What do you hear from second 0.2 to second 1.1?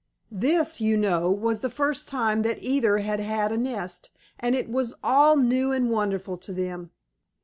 This, you